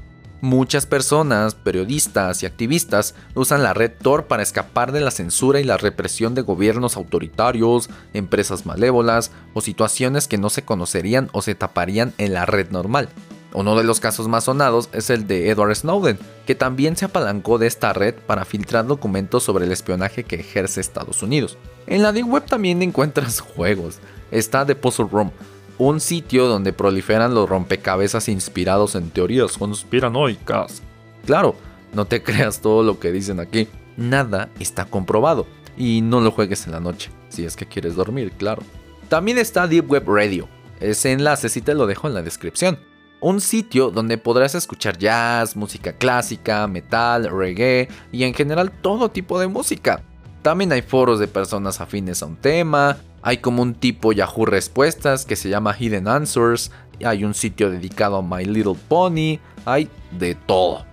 Muchas 0.42 0.84
personas, 0.84 1.54
periodistas 1.54 2.42
y 2.42 2.46
activistas 2.46 3.14
usan 3.34 3.62
la 3.62 3.72
red 3.72 3.92
Tor 4.02 4.26
para 4.26 4.42
escapar 4.42 4.92
de 4.92 5.00
la 5.00 5.10
censura 5.10 5.58
y 5.58 5.64
la 5.64 5.78
represión 5.78 6.34
de 6.34 6.42
gobiernos 6.42 6.98
autoritarios, 6.98 7.88
empresas 8.12 8.66
malévolas 8.66 9.30
o 9.54 9.62
situaciones 9.62 10.28
que 10.28 10.36
no 10.36 10.50
se 10.50 10.66
conocerían 10.66 11.30
o 11.32 11.40
se 11.40 11.54
taparían 11.54 12.12
en 12.18 12.34
la 12.34 12.44
red 12.44 12.70
normal. 12.70 13.08
Uno 13.54 13.74
de 13.74 13.84
los 13.84 14.00
casos 14.00 14.28
más 14.28 14.44
sonados 14.44 14.90
es 14.92 15.08
el 15.08 15.26
de 15.26 15.48
Edward 15.48 15.74
Snowden, 15.74 16.18
que 16.44 16.54
también 16.54 16.94
se 16.94 17.06
apalancó 17.06 17.56
de 17.56 17.68
esta 17.68 17.94
red 17.94 18.14
para 18.14 18.44
filtrar 18.44 18.86
documentos 18.86 19.44
sobre 19.44 19.64
el 19.64 19.72
espionaje 19.72 20.24
que 20.24 20.36
ejerce 20.36 20.82
Estados 20.82 21.22
Unidos. 21.22 21.56
En 21.86 22.02
la 22.02 22.12
Deep 22.12 22.28
Web 22.28 22.46
también 22.46 22.82
encuentras 22.82 23.40
juegos. 23.56 23.98
Está 24.30 24.64
The 24.64 24.74
Puzzle 24.74 25.08
Room, 25.10 25.30
un 25.78 26.00
sitio 26.00 26.46
donde 26.46 26.72
proliferan 26.72 27.34
los 27.34 27.48
rompecabezas 27.48 28.28
inspirados 28.28 28.94
en 28.94 29.10
teorías 29.10 29.58
conspiranoicas. 29.58 30.82
Claro, 31.26 31.54
no 31.92 32.06
te 32.06 32.22
creas 32.24 32.60
todo 32.60 32.82
lo 32.82 32.98
que 32.98 33.12
dicen 33.12 33.40
aquí, 33.40 33.68
nada 33.96 34.48
está 34.58 34.84
comprobado 34.84 35.46
y 35.76 36.00
no 36.02 36.20
lo 36.20 36.30
juegues 36.30 36.66
en 36.66 36.72
la 36.72 36.80
noche, 36.80 37.10
si 37.28 37.44
es 37.44 37.56
que 37.56 37.66
quieres 37.66 37.94
dormir, 37.94 38.32
claro. 38.32 38.62
También 39.08 39.38
está 39.38 39.66
Deep 39.66 39.90
Web 39.90 40.04
Radio, 40.06 40.48
ese 40.80 41.12
enlace 41.12 41.48
sí 41.48 41.60
te 41.60 41.74
lo 41.74 41.86
dejo 41.86 42.08
en 42.08 42.14
la 42.14 42.22
descripción. 42.22 42.78
Un 43.20 43.40
sitio 43.40 43.90
donde 43.90 44.18
podrás 44.18 44.56
escuchar 44.56 44.98
jazz, 44.98 45.54
música 45.54 45.92
clásica, 45.92 46.66
metal, 46.66 47.30
reggae 47.30 47.88
y 48.10 48.24
en 48.24 48.34
general 48.34 48.72
todo 48.72 49.10
tipo 49.10 49.38
de 49.38 49.46
música. 49.46 50.02
También 50.42 50.72
hay 50.72 50.82
foros 50.82 51.20
de 51.20 51.28
personas 51.28 51.80
afines 51.80 52.22
a 52.22 52.26
un 52.26 52.37
tema, 52.37 52.99
hay 53.22 53.38
como 53.38 53.62
un 53.62 53.75
tipo 53.75 54.12
Yahoo 54.12 54.44
Respuestas 54.44 55.25
que 55.25 55.37
se 55.37 55.49
llama 55.49 55.76
Hidden 55.78 56.08
Answers. 56.08 56.72
Hay 57.04 57.25
un 57.25 57.34
sitio 57.34 57.70
dedicado 57.70 58.16
a 58.16 58.22
My 58.22 58.44
Little 58.44 58.76
Pony. 58.88 59.38
Hay 59.64 59.88
de 60.11 60.34
todo. 60.34 60.84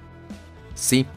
Sí, 0.76 1.08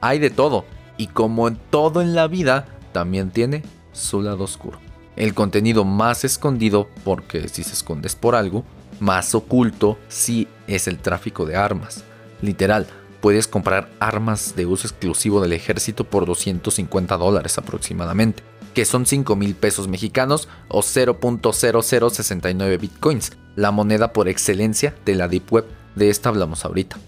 hay 0.00 0.20
de 0.20 0.30
todo. 0.30 0.64
Y 0.96 1.08
como 1.08 1.48
en 1.48 1.58
todo 1.70 2.00
en 2.00 2.14
la 2.14 2.28
vida, 2.28 2.66
también 2.92 3.30
tiene 3.30 3.62
su 3.92 4.22
lado 4.22 4.44
oscuro. 4.44 4.78
El 5.16 5.34
contenido 5.34 5.84
más 5.84 6.24
escondido, 6.24 6.88
porque 7.04 7.48
si 7.48 7.64
se 7.64 7.72
escondes 7.72 8.14
por 8.14 8.36
algo, 8.36 8.64
más 9.00 9.34
oculto 9.34 9.98
sí 10.08 10.46
es 10.68 10.86
el 10.86 10.98
tráfico 10.98 11.44
de 11.44 11.56
armas. 11.56 12.04
Literal, 12.40 12.86
puedes 13.22 13.48
comprar 13.48 13.90
armas 14.00 14.54
de 14.54 14.66
uso 14.66 14.86
exclusivo 14.86 15.40
del 15.40 15.54
ejército 15.54 16.04
por 16.04 16.26
250 16.26 17.16
dólares 17.16 17.56
aproximadamente 17.56 18.42
que 18.74 18.84
son 18.84 19.06
5 19.06 19.36
mil 19.36 19.54
pesos 19.54 19.86
mexicanos 19.88 20.48
o 20.68 20.80
0.0069 20.80 22.80
bitcoins, 22.80 23.32
la 23.56 23.70
moneda 23.70 24.12
por 24.12 24.28
excelencia 24.28 24.94
de 25.04 25.14
la 25.14 25.28
Deep 25.28 25.52
Web, 25.52 25.66
de 25.94 26.10
esta 26.10 26.30
hablamos 26.30 26.64
ahorita. 26.64 26.98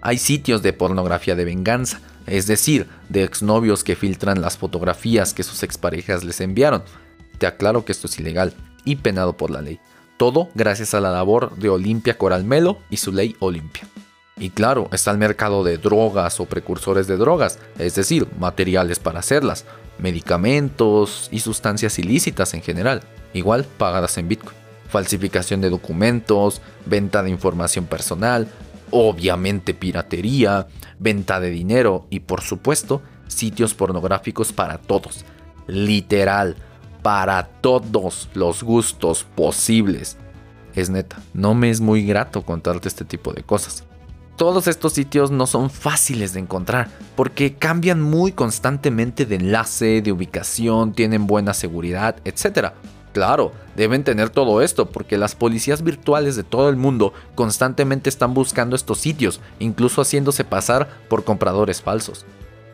Hay 0.00 0.16
sitios 0.18 0.62
de 0.62 0.72
pornografía 0.72 1.34
de 1.34 1.44
venganza, 1.44 2.00
es 2.26 2.46
decir, 2.46 2.86
de 3.08 3.24
exnovios 3.24 3.82
que 3.82 3.96
filtran 3.96 4.40
las 4.40 4.58
fotografías 4.58 5.34
que 5.34 5.42
sus 5.42 5.64
exparejas 5.64 6.22
les 6.24 6.40
enviaron. 6.40 6.84
Te 7.38 7.46
aclaro 7.46 7.84
que 7.84 7.92
esto 7.92 8.06
es 8.06 8.18
ilegal 8.18 8.54
y 8.84 8.96
penado 8.96 9.36
por 9.36 9.50
la 9.50 9.60
ley. 9.60 9.80
Todo 10.18 10.48
gracias 10.54 10.94
a 10.94 11.00
la 11.00 11.10
labor 11.10 11.56
de 11.56 11.68
Olimpia 11.68 12.16
Coralmelo 12.16 12.78
y 12.90 12.98
su 12.98 13.12
ley 13.12 13.36
Olimpia. 13.40 13.88
Y 14.38 14.50
claro, 14.50 14.88
está 14.92 15.10
el 15.10 15.18
mercado 15.18 15.64
de 15.64 15.78
drogas 15.78 16.38
o 16.38 16.46
precursores 16.46 17.06
de 17.06 17.16
drogas, 17.16 17.58
es 17.78 17.94
decir, 17.96 18.28
materiales 18.38 18.98
para 18.98 19.18
hacerlas, 19.18 19.64
medicamentos 19.98 21.28
y 21.32 21.40
sustancias 21.40 21.98
ilícitas 21.98 22.54
en 22.54 22.62
general, 22.62 23.02
igual 23.34 23.64
pagadas 23.64 24.16
en 24.18 24.28
Bitcoin. 24.28 24.56
Falsificación 24.88 25.60
de 25.60 25.70
documentos, 25.70 26.62
venta 26.86 27.22
de 27.22 27.30
información 27.30 27.86
personal, 27.86 28.48
obviamente 28.90 29.74
piratería, 29.74 30.68
venta 30.98 31.40
de 31.40 31.50
dinero 31.50 32.06
y 32.08 32.20
por 32.20 32.40
supuesto 32.40 33.02
sitios 33.26 33.74
pornográficos 33.74 34.52
para 34.52 34.78
todos. 34.78 35.24
Literal, 35.66 36.56
para 37.02 37.44
todos 37.44 38.28
los 38.34 38.62
gustos 38.62 39.24
posibles. 39.34 40.16
Es 40.74 40.90
neta, 40.90 41.20
no 41.34 41.54
me 41.54 41.70
es 41.70 41.80
muy 41.80 42.06
grato 42.06 42.42
contarte 42.42 42.88
este 42.88 43.04
tipo 43.04 43.32
de 43.32 43.42
cosas. 43.42 43.84
Todos 44.38 44.68
estos 44.68 44.92
sitios 44.92 45.32
no 45.32 45.48
son 45.48 45.68
fáciles 45.68 46.32
de 46.32 46.38
encontrar 46.38 46.88
porque 47.16 47.54
cambian 47.54 48.00
muy 48.00 48.30
constantemente 48.30 49.26
de 49.26 49.34
enlace, 49.34 50.00
de 50.00 50.12
ubicación, 50.12 50.92
tienen 50.92 51.26
buena 51.26 51.54
seguridad, 51.54 52.14
etc. 52.24 52.68
Claro, 53.12 53.50
deben 53.74 54.04
tener 54.04 54.30
todo 54.30 54.62
esto 54.62 54.86
porque 54.86 55.18
las 55.18 55.34
policías 55.34 55.82
virtuales 55.82 56.36
de 56.36 56.44
todo 56.44 56.68
el 56.68 56.76
mundo 56.76 57.12
constantemente 57.34 58.08
están 58.08 58.32
buscando 58.32 58.76
estos 58.76 58.98
sitios, 58.98 59.40
incluso 59.58 60.02
haciéndose 60.02 60.44
pasar 60.44 60.88
por 61.08 61.24
compradores 61.24 61.82
falsos. 61.82 62.24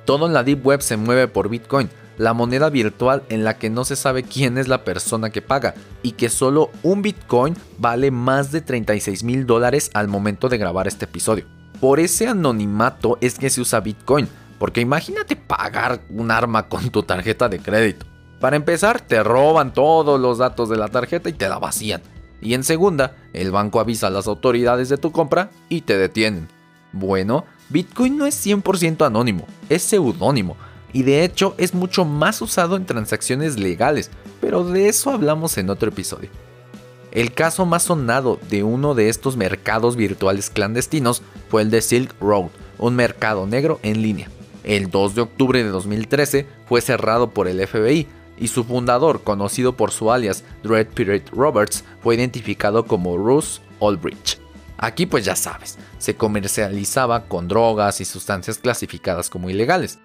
Todo 0.04 0.26
en 0.26 0.34
la 0.34 0.44
Deep 0.44 0.66
Web 0.66 0.82
se 0.82 0.98
mueve 0.98 1.28
por 1.28 1.48
Bitcoin, 1.48 1.88
la 2.18 2.34
moneda 2.34 2.68
virtual 2.68 3.22
en 3.30 3.42
la 3.42 3.56
que 3.56 3.70
no 3.70 3.86
se 3.86 3.96
sabe 3.96 4.22
quién 4.22 4.58
es 4.58 4.68
la 4.68 4.84
persona 4.84 5.30
que 5.30 5.40
paga 5.40 5.72
y 6.02 6.12
que 6.12 6.28
solo 6.28 6.70
un 6.82 7.00
Bitcoin 7.00 7.56
vale 7.78 8.10
más 8.10 8.52
de 8.52 8.60
36 8.60 9.24
mil 9.24 9.46
dólares 9.46 9.90
al 9.94 10.08
momento 10.08 10.50
de 10.50 10.58
grabar 10.58 10.86
este 10.86 11.06
episodio. 11.06 11.53
Por 11.80 12.00
ese 12.00 12.28
anonimato 12.28 13.18
es 13.20 13.38
que 13.38 13.50
se 13.50 13.60
usa 13.60 13.80
Bitcoin, 13.80 14.28
porque 14.58 14.80
imagínate 14.80 15.36
pagar 15.36 16.00
un 16.08 16.30
arma 16.30 16.68
con 16.68 16.90
tu 16.90 17.02
tarjeta 17.02 17.48
de 17.48 17.58
crédito. 17.58 18.06
Para 18.40 18.56
empezar, 18.56 19.00
te 19.00 19.22
roban 19.22 19.72
todos 19.72 20.20
los 20.20 20.38
datos 20.38 20.68
de 20.68 20.76
la 20.76 20.88
tarjeta 20.88 21.28
y 21.28 21.32
te 21.32 21.48
la 21.48 21.58
vacían. 21.58 22.02
Y 22.40 22.54
en 22.54 22.62
segunda, 22.62 23.16
el 23.32 23.50
banco 23.50 23.80
avisa 23.80 24.08
a 24.08 24.10
las 24.10 24.26
autoridades 24.26 24.88
de 24.88 24.98
tu 24.98 25.12
compra 25.12 25.50
y 25.68 25.80
te 25.80 25.96
detienen. 25.96 26.48
Bueno, 26.92 27.46
Bitcoin 27.70 28.18
no 28.18 28.26
es 28.26 28.46
100% 28.46 29.06
anónimo, 29.06 29.46
es 29.68 29.82
seudónimo 29.82 30.56
y 30.92 31.02
de 31.02 31.24
hecho 31.24 31.54
es 31.58 31.74
mucho 31.74 32.04
más 32.04 32.40
usado 32.40 32.76
en 32.76 32.86
transacciones 32.86 33.58
legales, 33.58 34.10
pero 34.40 34.62
de 34.62 34.88
eso 34.88 35.10
hablamos 35.10 35.58
en 35.58 35.70
otro 35.70 35.88
episodio. 35.88 36.30
El 37.14 37.32
caso 37.32 37.64
más 37.64 37.84
sonado 37.84 38.40
de 38.50 38.64
uno 38.64 38.96
de 38.96 39.08
estos 39.08 39.36
mercados 39.36 39.94
virtuales 39.94 40.50
clandestinos 40.50 41.22
fue 41.48 41.62
el 41.62 41.70
de 41.70 41.80
Silk 41.80 42.12
Road, 42.20 42.50
un 42.76 42.96
mercado 42.96 43.46
negro 43.46 43.78
en 43.84 44.02
línea. 44.02 44.28
El 44.64 44.90
2 44.90 45.14
de 45.14 45.20
octubre 45.20 45.62
de 45.62 45.70
2013 45.70 46.48
fue 46.66 46.80
cerrado 46.80 47.30
por 47.30 47.46
el 47.46 47.64
FBI 47.64 48.08
y 48.36 48.48
su 48.48 48.64
fundador, 48.64 49.22
conocido 49.22 49.76
por 49.76 49.92
su 49.92 50.10
alias 50.10 50.42
Dread 50.64 50.88
Pirate 50.88 51.30
Roberts, 51.32 51.84
fue 52.02 52.16
identificado 52.16 52.84
como 52.84 53.16
Russ 53.16 53.62
Aldrich. 53.80 54.40
Aquí 54.76 55.06
pues 55.06 55.24
ya 55.24 55.36
sabes, 55.36 55.78
se 55.98 56.16
comercializaba 56.16 57.26
con 57.26 57.46
drogas 57.46 58.00
y 58.00 58.04
sustancias 58.04 58.58
clasificadas 58.58 59.30
como 59.30 59.50
ilegales. 59.50 60.00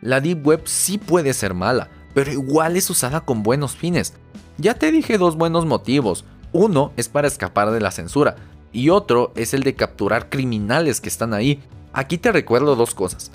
La 0.00 0.22
Deep 0.22 0.46
Web 0.46 0.62
sí 0.64 0.96
puede 0.96 1.34
ser 1.34 1.52
mala, 1.52 1.90
pero 2.14 2.32
igual 2.32 2.76
es 2.76 2.90
usada 2.90 3.20
con 3.20 3.42
buenos 3.42 3.76
fines. 3.76 4.14
Ya 4.58 4.74
te 4.74 4.92
dije 4.92 5.18
dos 5.18 5.36
buenos 5.36 5.66
motivos. 5.66 6.24
Uno 6.52 6.92
es 6.96 7.08
para 7.08 7.28
escapar 7.28 7.70
de 7.70 7.80
la 7.80 7.90
censura 7.90 8.36
y 8.72 8.90
otro 8.90 9.32
es 9.36 9.54
el 9.54 9.62
de 9.62 9.74
capturar 9.74 10.28
criminales 10.28 11.00
que 11.00 11.08
están 11.08 11.34
ahí. 11.34 11.62
Aquí 11.92 12.18
te 12.18 12.32
recuerdo 12.32 12.76
dos 12.76 12.94
cosas. 12.94 13.30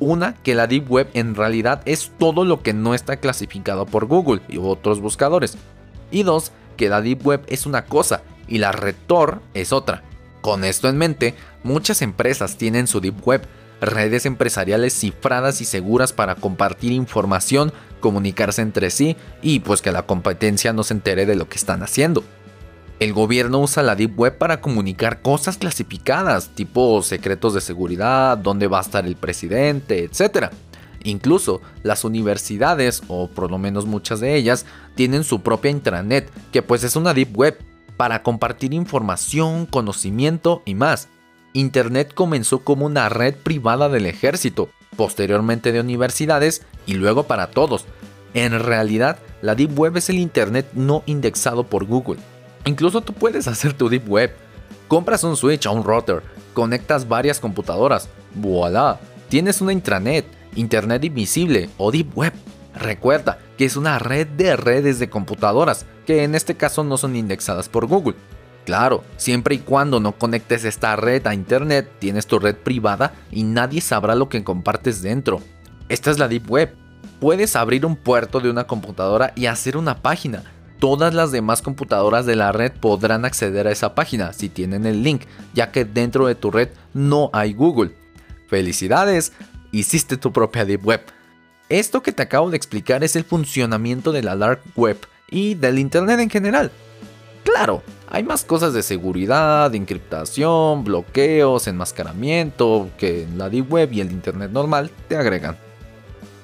Una, 0.00 0.34
que 0.34 0.54
la 0.54 0.66
Deep 0.66 0.90
Web 0.90 1.10
en 1.14 1.34
realidad 1.34 1.82
es 1.84 2.12
todo 2.18 2.44
lo 2.44 2.62
que 2.62 2.72
no 2.72 2.94
está 2.94 3.16
clasificado 3.16 3.86
por 3.86 4.06
Google 4.06 4.42
y 4.48 4.58
otros 4.58 5.00
buscadores. 5.00 5.58
Y 6.10 6.22
dos, 6.22 6.52
que 6.76 6.88
la 6.88 7.00
Deep 7.00 7.26
Web 7.26 7.44
es 7.48 7.66
una 7.66 7.84
cosa 7.84 8.22
y 8.46 8.58
la 8.58 8.72
Red 8.72 8.94
Tor 9.06 9.42
es 9.54 9.72
otra. 9.72 10.04
Con 10.40 10.64
esto 10.64 10.88
en 10.88 10.96
mente, 10.96 11.34
muchas 11.64 12.00
empresas 12.00 12.56
tienen 12.56 12.86
su 12.86 13.00
Deep 13.00 13.26
Web, 13.26 13.42
redes 13.80 14.26
empresariales 14.26 14.92
cifradas 14.94 15.60
y 15.60 15.64
seguras 15.64 16.12
para 16.12 16.34
compartir 16.34 16.92
información, 16.92 17.72
comunicarse 18.00 18.62
entre 18.62 18.90
sí 18.90 19.16
y 19.42 19.60
pues 19.60 19.82
que 19.82 19.92
la 19.92 20.02
competencia 20.02 20.72
no 20.72 20.82
se 20.82 20.94
entere 20.94 21.26
de 21.26 21.36
lo 21.36 21.48
que 21.48 21.56
están 21.56 21.82
haciendo. 21.82 22.24
El 22.98 23.12
gobierno 23.12 23.60
usa 23.60 23.84
la 23.84 23.94
Deep 23.94 24.18
Web 24.18 24.38
para 24.38 24.60
comunicar 24.60 25.22
cosas 25.22 25.56
clasificadas, 25.56 26.48
tipo 26.48 27.00
secretos 27.02 27.54
de 27.54 27.60
seguridad, 27.60 28.36
dónde 28.36 28.66
va 28.66 28.78
a 28.78 28.82
estar 28.82 29.06
el 29.06 29.14
presidente, 29.14 30.02
etc. 30.02 30.50
Incluso 31.04 31.60
las 31.84 32.02
universidades, 32.02 33.02
o 33.06 33.28
por 33.28 33.52
lo 33.52 33.58
menos 33.58 33.86
muchas 33.86 34.18
de 34.18 34.34
ellas, 34.34 34.66
tienen 34.96 35.22
su 35.22 35.42
propia 35.42 35.70
intranet, 35.70 36.28
que 36.50 36.62
pues 36.62 36.82
es 36.82 36.96
una 36.96 37.14
Deep 37.14 37.36
Web, 37.36 37.58
para 37.96 38.22
compartir 38.24 38.74
información, 38.74 39.66
conocimiento 39.66 40.62
y 40.64 40.74
más. 40.74 41.08
Internet 41.58 42.14
comenzó 42.14 42.60
como 42.60 42.86
una 42.86 43.08
red 43.08 43.34
privada 43.34 43.88
del 43.88 44.06
ejército, 44.06 44.68
posteriormente 44.96 45.72
de 45.72 45.80
universidades 45.80 46.62
y 46.86 46.94
luego 46.94 47.24
para 47.24 47.48
todos. 47.48 47.84
En 48.32 48.60
realidad, 48.60 49.18
la 49.42 49.56
Deep 49.56 49.76
Web 49.76 49.96
es 49.96 50.08
el 50.08 50.18
Internet 50.18 50.68
no 50.74 51.02
indexado 51.06 51.64
por 51.64 51.84
Google. 51.84 52.20
Incluso 52.64 53.00
tú 53.00 53.12
puedes 53.12 53.48
hacer 53.48 53.72
tu 53.72 53.88
Deep 53.88 54.08
Web. 54.08 54.36
Compras 54.86 55.24
un 55.24 55.36
switch 55.36 55.66
o 55.66 55.72
un 55.72 55.82
router, 55.82 56.22
conectas 56.54 57.08
varias 57.08 57.40
computadoras, 57.40 58.08
voilà, 58.36 59.00
tienes 59.28 59.60
una 59.60 59.72
intranet, 59.72 60.26
Internet 60.54 61.02
invisible 61.02 61.70
o 61.76 61.90
Deep 61.90 62.16
Web. 62.16 62.34
Recuerda 62.76 63.40
que 63.56 63.64
es 63.64 63.74
una 63.74 63.98
red 63.98 64.28
de 64.28 64.54
redes 64.54 65.00
de 65.00 65.10
computadoras, 65.10 65.86
que 66.06 66.22
en 66.22 66.36
este 66.36 66.54
caso 66.54 66.84
no 66.84 66.96
son 66.96 67.16
indexadas 67.16 67.68
por 67.68 67.86
Google. 67.86 68.14
Claro, 68.68 69.02
siempre 69.16 69.54
y 69.54 69.60
cuando 69.60 69.98
no 69.98 70.12
conectes 70.12 70.62
esta 70.66 70.94
red 70.94 71.26
a 71.26 71.32
internet, 71.32 71.90
tienes 72.00 72.26
tu 72.26 72.38
red 72.38 72.54
privada 72.54 73.14
y 73.30 73.44
nadie 73.44 73.80
sabrá 73.80 74.14
lo 74.14 74.28
que 74.28 74.44
compartes 74.44 75.00
dentro. 75.00 75.40
Esta 75.88 76.10
es 76.10 76.18
la 76.18 76.28
Deep 76.28 76.50
Web. 76.50 76.76
Puedes 77.18 77.56
abrir 77.56 77.86
un 77.86 77.96
puerto 77.96 78.40
de 78.40 78.50
una 78.50 78.66
computadora 78.66 79.32
y 79.34 79.46
hacer 79.46 79.78
una 79.78 80.02
página. 80.02 80.42
Todas 80.78 81.14
las 81.14 81.32
demás 81.32 81.62
computadoras 81.62 82.26
de 82.26 82.36
la 82.36 82.52
red 82.52 82.72
podrán 82.72 83.24
acceder 83.24 83.66
a 83.66 83.70
esa 83.72 83.94
página 83.94 84.34
si 84.34 84.50
tienen 84.50 84.84
el 84.84 85.02
link, 85.02 85.22
ya 85.54 85.72
que 85.72 85.86
dentro 85.86 86.26
de 86.26 86.34
tu 86.34 86.50
red 86.50 86.68
no 86.92 87.30
hay 87.32 87.54
Google. 87.54 87.96
Felicidades, 88.48 89.32
hiciste 89.72 90.18
tu 90.18 90.30
propia 90.30 90.66
Deep 90.66 90.84
Web. 90.84 91.00
Esto 91.70 92.02
que 92.02 92.12
te 92.12 92.22
acabo 92.22 92.50
de 92.50 92.58
explicar 92.58 93.02
es 93.02 93.16
el 93.16 93.24
funcionamiento 93.24 94.12
de 94.12 94.22
la 94.22 94.36
Dark 94.36 94.60
Web 94.76 94.98
y 95.30 95.54
del 95.54 95.78
Internet 95.78 96.20
en 96.20 96.28
general. 96.28 96.70
Claro, 97.44 97.82
hay 98.10 98.22
más 98.22 98.44
cosas 98.44 98.72
de 98.72 98.82
seguridad, 98.82 99.74
encriptación, 99.74 100.84
bloqueos, 100.84 101.66
enmascaramiento 101.66 102.88
que 102.96 103.24
en 103.24 103.36
la 103.36 103.50
Deep 103.50 103.70
Web 103.70 103.92
y 103.92 104.00
el 104.00 104.10
Internet 104.10 104.50
normal 104.50 104.90
te 105.08 105.16
agregan. 105.16 105.56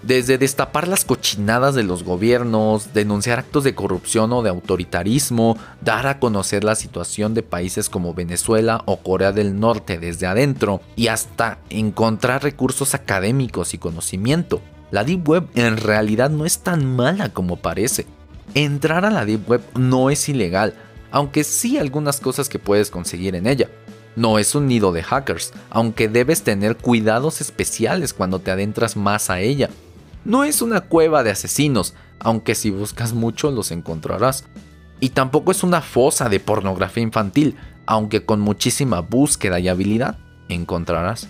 Desde 0.02 0.36
destapar 0.36 0.86
las 0.86 1.06
cochinadas 1.06 1.74
de 1.74 1.82
los 1.82 2.02
gobiernos, 2.02 2.92
denunciar 2.92 3.38
actos 3.38 3.64
de 3.64 3.74
corrupción 3.74 4.34
o 4.34 4.42
de 4.42 4.50
autoritarismo, 4.50 5.56
dar 5.80 6.06
a 6.06 6.18
conocer 6.18 6.62
la 6.62 6.74
situación 6.74 7.32
de 7.32 7.42
países 7.42 7.88
como 7.88 8.12
Venezuela 8.12 8.82
o 8.84 8.98
Corea 8.98 9.32
del 9.32 9.58
Norte 9.58 9.98
desde 9.98 10.26
adentro 10.26 10.82
y 10.94 11.06
hasta 11.06 11.56
encontrar 11.70 12.42
recursos 12.42 12.94
académicos 12.94 13.72
y 13.72 13.78
conocimiento. 13.78 14.60
La 14.90 15.04
Deep 15.04 15.26
Web 15.26 15.48
en 15.54 15.78
realidad 15.78 16.28
no 16.28 16.44
es 16.44 16.58
tan 16.58 16.84
mala 16.84 17.30
como 17.30 17.56
parece. 17.56 18.04
Entrar 18.52 19.06
a 19.06 19.10
la 19.10 19.24
Deep 19.24 19.48
Web 19.48 19.62
no 19.74 20.10
es 20.10 20.28
ilegal, 20.28 20.74
aunque 21.14 21.44
sí 21.44 21.78
algunas 21.78 22.18
cosas 22.18 22.48
que 22.48 22.58
puedes 22.58 22.90
conseguir 22.90 23.36
en 23.36 23.46
ella. 23.46 23.70
No 24.16 24.40
es 24.40 24.56
un 24.56 24.66
nido 24.66 24.90
de 24.90 25.04
hackers, 25.04 25.52
aunque 25.70 26.08
debes 26.08 26.42
tener 26.42 26.76
cuidados 26.76 27.40
especiales 27.40 28.12
cuando 28.12 28.40
te 28.40 28.50
adentras 28.50 28.96
más 28.96 29.30
a 29.30 29.38
ella. 29.38 29.70
No 30.24 30.42
es 30.42 30.60
una 30.60 30.80
cueva 30.80 31.22
de 31.22 31.30
asesinos, 31.30 31.94
aunque 32.18 32.56
si 32.56 32.70
buscas 32.70 33.12
mucho 33.12 33.52
los 33.52 33.70
encontrarás. 33.70 34.44
Y 34.98 35.10
tampoco 35.10 35.52
es 35.52 35.62
una 35.62 35.82
fosa 35.82 36.28
de 36.28 36.40
pornografía 36.40 37.04
infantil, 37.04 37.54
aunque 37.86 38.24
con 38.24 38.40
muchísima 38.40 38.98
búsqueda 38.98 39.60
y 39.60 39.68
habilidad 39.68 40.18
encontrarás. 40.48 41.28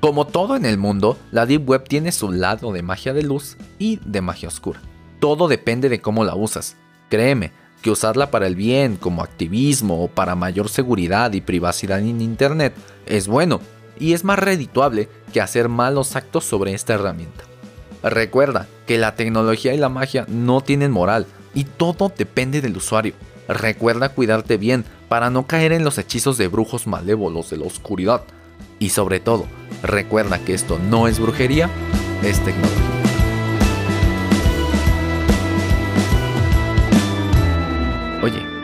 Como 0.00 0.28
todo 0.28 0.56
en 0.56 0.64
el 0.64 0.78
mundo, 0.78 1.18
la 1.30 1.44
Deep 1.44 1.68
Web 1.68 1.84
tiene 1.86 2.10
su 2.10 2.32
lado 2.32 2.72
de 2.72 2.80
magia 2.80 3.12
de 3.12 3.24
luz 3.24 3.58
y 3.78 4.00
de 4.02 4.22
magia 4.22 4.48
oscura. 4.48 4.80
Todo 5.20 5.46
depende 5.46 5.90
de 5.90 6.00
cómo 6.00 6.24
la 6.24 6.34
usas. 6.34 6.78
Créeme, 7.10 7.52
que 7.82 7.90
usarla 7.90 8.30
para 8.30 8.46
el 8.46 8.56
bien, 8.56 8.96
como 8.96 9.22
activismo 9.22 10.04
o 10.04 10.08
para 10.08 10.34
mayor 10.34 10.68
seguridad 10.68 11.32
y 11.32 11.40
privacidad 11.40 12.00
en 12.00 12.20
Internet 12.20 12.74
es 13.06 13.26
bueno 13.26 13.60
y 13.98 14.14
es 14.14 14.24
más 14.24 14.38
redituable 14.38 15.08
que 15.32 15.40
hacer 15.40 15.68
malos 15.68 16.16
actos 16.16 16.44
sobre 16.44 16.74
esta 16.74 16.94
herramienta. 16.94 17.44
Recuerda 18.02 18.66
que 18.86 18.98
la 18.98 19.14
tecnología 19.14 19.74
y 19.74 19.76
la 19.76 19.88
magia 19.88 20.24
no 20.28 20.62
tienen 20.62 20.90
moral 20.90 21.26
y 21.54 21.64
todo 21.64 22.12
depende 22.16 22.60
del 22.60 22.76
usuario. 22.76 23.14
Recuerda 23.48 24.10
cuidarte 24.10 24.56
bien 24.56 24.84
para 25.08 25.28
no 25.28 25.46
caer 25.46 25.72
en 25.72 25.84
los 25.84 25.98
hechizos 25.98 26.38
de 26.38 26.48
brujos 26.48 26.86
malévolos 26.86 27.50
de 27.50 27.58
la 27.58 27.66
oscuridad. 27.66 28.22
Y 28.78 28.90
sobre 28.90 29.20
todo, 29.20 29.46
recuerda 29.82 30.38
que 30.38 30.54
esto 30.54 30.78
no 30.78 31.08
es 31.08 31.18
brujería, 31.18 31.68
es 32.22 32.42
tecnología. 32.42 33.09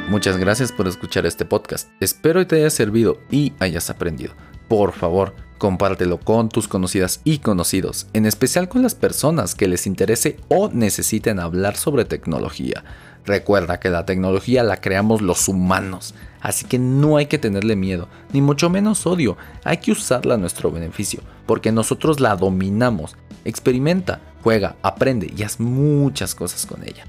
Muchas 0.08 0.36
gracias 0.36 0.72
por 0.72 0.86
escuchar 0.88 1.26
este 1.26 1.44
podcast. 1.44 1.88
Espero 2.00 2.40
que 2.40 2.46
te 2.46 2.56
haya 2.56 2.70
servido 2.70 3.18
y 3.30 3.52
hayas 3.58 3.90
aprendido. 3.90 4.34
Por 4.68 4.92
favor, 4.92 5.34
compártelo 5.58 6.18
con 6.18 6.48
tus 6.48 6.68
conocidas 6.68 7.20
y 7.24 7.38
conocidos, 7.38 8.06
en 8.12 8.26
especial 8.26 8.68
con 8.68 8.82
las 8.82 8.94
personas 8.94 9.54
que 9.54 9.68
les 9.68 9.86
interese 9.86 10.38
o 10.48 10.68
necesiten 10.68 11.40
hablar 11.40 11.76
sobre 11.76 12.04
tecnología. 12.04 12.84
Recuerda 13.24 13.80
que 13.80 13.90
la 13.90 14.06
tecnología 14.06 14.62
la 14.62 14.80
creamos 14.80 15.20
los 15.20 15.48
humanos, 15.48 16.14
así 16.40 16.64
que 16.64 16.78
no 16.78 17.16
hay 17.16 17.26
que 17.26 17.38
tenerle 17.38 17.74
miedo, 17.74 18.08
ni 18.32 18.40
mucho 18.40 18.70
menos 18.70 19.06
odio, 19.06 19.36
hay 19.64 19.78
que 19.78 19.92
usarla 19.92 20.34
a 20.34 20.38
nuestro 20.38 20.70
beneficio, 20.70 21.20
porque 21.44 21.72
nosotros 21.72 22.20
la 22.20 22.36
dominamos. 22.36 23.16
Experimenta, 23.44 24.20
juega, 24.42 24.76
aprende 24.82 25.32
y 25.36 25.42
haz 25.42 25.58
muchas 25.58 26.34
cosas 26.34 26.66
con 26.66 26.84
ella. 26.84 27.04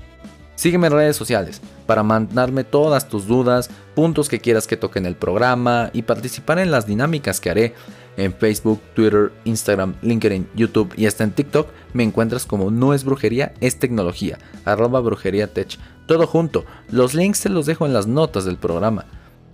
Sígueme 0.57 0.87
en 0.87 0.93
redes 0.93 1.15
sociales 1.15 1.61
para 1.85 2.01
mandarme 2.01 2.63
todas 2.63 3.07
tus 3.07 3.27
dudas, 3.27 3.69
puntos 3.93 4.27
que 4.27 4.39
quieras 4.39 4.65
que 4.65 4.75
toque 4.75 4.97
en 4.97 5.05
el 5.05 5.15
programa 5.15 5.91
y 5.93 6.01
participar 6.01 6.57
en 6.57 6.71
las 6.71 6.87
dinámicas 6.87 7.39
que 7.39 7.51
haré 7.51 7.75
en 8.17 8.33
Facebook, 8.33 8.81
Twitter, 8.95 9.31
Instagram, 9.45 9.93
LinkedIn, 10.01 10.49
YouTube 10.55 10.91
y 10.97 11.05
hasta 11.05 11.23
en 11.23 11.31
TikTok. 11.31 11.67
Me 11.93 12.01
encuentras 12.01 12.47
como 12.47 12.71
No 12.71 12.95
es 12.95 13.03
brujería, 13.03 13.53
es 13.61 13.77
tecnología, 13.77 14.39
arroba 14.65 14.99
brujería 14.99 15.53
tech. 15.53 15.77
Todo 16.07 16.25
junto. 16.25 16.65
Los 16.89 17.13
links 17.13 17.41
te 17.41 17.49
los 17.49 17.67
dejo 17.67 17.85
en 17.85 17.93
las 17.93 18.07
notas 18.07 18.43
del 18.45 18.57
programa. 18.57 19.05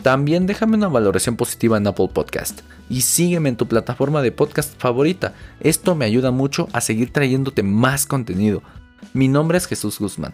También 0.04 0.48
déjame 0.48 0.78
una 0.78 0.88
valoración 0.88 1.36
positiva 1.36 1.78
en 1.78 1.88
Apple 1.88 2.12
Podcast 2.14 2.62
y 2.90 3.02
sígueme 3.02 3.50
en 3.50 3.58
tu 3.58 3.68
plataforma 3.68 4.22
de 4.22 4.32
podcast 4.32 4.80
favorita. 4.80 5.34
Esto 5.60 5.96
me 5.96 6.06
ayuda 6.06 6.32
mucho 6.32 6.70
a 6.72 6.80
seguir 6.80 7.12
trayéndote 7.12 7.62
más 7.62 8.06
contenido. 8.06 8.64
Mi 9.14 9.28
nombre 9.28 9.58
es 9.58 9.68
Jesús 9.68 10.00
Guzmán, 10.00 10.34